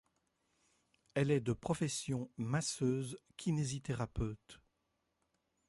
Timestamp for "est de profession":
1.29-2.31